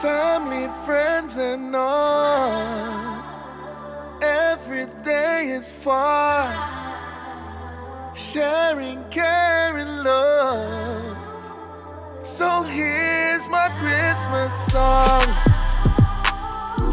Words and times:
family, 0.00 0.68
friends, 0.84 1.36
and 1.36 1.74
all. 1.74 3.24
Every 4.22 4.86
day 5.02 5.50
is 5.50 5.72
far, 5.72 6.46
sharing, 8.14 9.04
caring, 9.10 10.04
love. 10.04 11.16
So 12.22 12.62
here's 12.62 13.48
my 13.50 13.68
Christmas 13.80 14.52
song. 14.72 15.26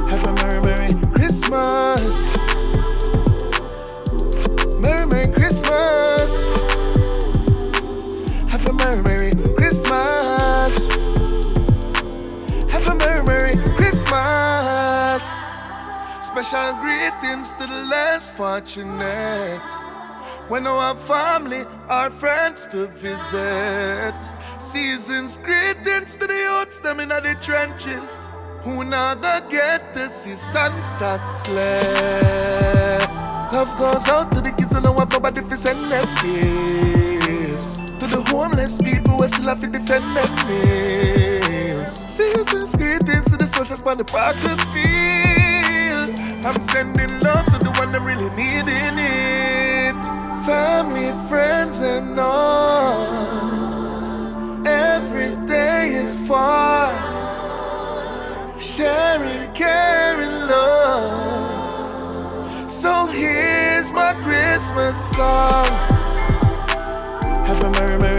Have 0.09 0.25
a 0.25 0.33
merry, 0.33 0.61
merry 0.61 0.93
Christmas. 1.13 2.35
Merry, 4.79 5.05
merry 5.05 5.31
Christmas. 5.31 6.55
Have 8.49 8.65
a 8.67 8.73
merry, 8.73 9.01
merry 9.03 9.24
Special 16.35 16.73
greetings 16.81 17.53
to 17.53 17.65
the 17.65 17.85
less 17.89 18.29
fortunate. 18.29 19.71
When 20.49 20.67
our 20.67 20.93
family, 20.93 21.63
our 21.87 22.09
friends 22.09 22.67
to 22.67 22.87
visit. 22.87 24.13
Seasons 24.59 25.37
greetings 25.37 26.17
to 26.17 26.27
the 26.27 26.35
youths, 26.35 26.79
them 26.79 26.99
in 26.99 27.07
the 27.07 27.37
trenches. 27.39 28.29
Who 28.63 28.83
not 28.83 29.21
gonna 29.21 29.49
get 29.49 29.93
to 29.93 30.09
see 30.09 30.35
Santa 30.35 31.17
sleigh. 31.17 32.99
Love 33.53 33.73
goes 33.79 34.09
out 34.09 34.29
to 34.33 34.41
the 34.41 34.51
kids 34.51 34.73
who 34.73 34.81
don't 34.81 34.99
have 34.99 35.13
nobody 35.13 35.39
to 35.41 35.55
send 35.55 35.89
them 35.89 36.03
gifts. 36.21 37.77
To 37.99 38.07
the 38.07 38.21
homeless 38.27 38.77
people 38.77 39.15
who 39.19 39.27
still 39.29 39.45
have 39.45 39.61
to 39.61 39.67
defend 39.67 40.03
them 40.11 40.29
meals. 40.49 41.95
Seasons 41.95 42.75
greetings 42.75 43.31
to 43.31 43.37
the 43.37 43.47
soldiers 43.47 43.81
by 43.81 43.95
the 43.95 44.03
battlefield. 44.03 45.34
I'm 46.45 46.61
sending 46.61 47.09
love 47.21 47.47
to 47.47 47.57
the 47.57 47.71
one 47.79 47.91
that 47.91 48.01
really 48.01 48.29
needing 48.35 48.99
it. 49.01 49.95
Family, 50.45 51.11
friends, 51.27 51.79
and 51.79 52.19
all. 52.19 53.01
Every 54.67 55.35
day 55.47 55.95
is 55.95 56.15
far. 56.27 56.93
Sharing, 58.59 59.51
caring, 59.53 60.47
love. 60.47 61.09
So 62.69 63.07
here's 63.07 63.91
my 63.91 64.13
Christmas 64.21 64.95
song. 65.15 65.65
Have 67.47 67.63
a 67.63 67.71
merry, 67.71 67.97
merry 67.97 68.14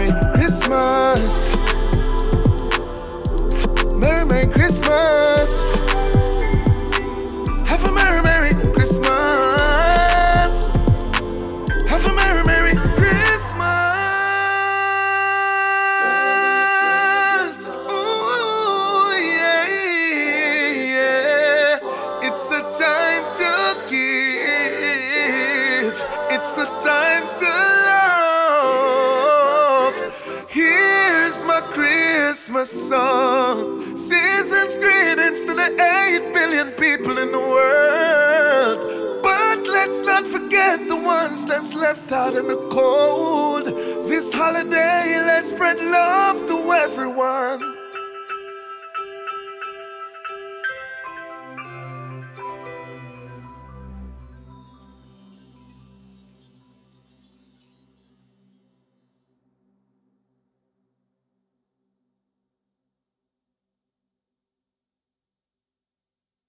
time 22.73 23.23
to 23.35 23.77
give. 23.89 24.27
It's 26.29 26.57
a 26.57 26.65
time 26.83 27.23
to 27.39 27.45
love. 27.87 29.95
Here's 30.49 31.41
my 31.43 31.61
Christmas 31.71 32.69
song. 32.89 33.95
Season's 33.95 34.77
greetings 34.77 35.45
to 35.45 35.53
the 35.53 35.71
8 36.19 36.33
billion 36.33 36.71
people 36.71 37.17
in 37.17 37.31
the 37.31 37.39
world. 37.39 38.81
But 39.23 39.65
let's 39.71 40.01
not 40.01 40.27
forget 40.27 40.85
the 40.89 40.97
ones 40.97 41.45
that's 41.45 41.73
left 41.73 42.11
out 42.11 42.35
in 42.35 42.49
the 42.49 42.57
cold. 42.69 43.63
This 44.09 44.33
holiday, 44.33 45.21
let's 45.25 45.47
spread 45.49 45.79
love 45.79 46.45
to 46.47 46.73
everyone. 46.73 47.76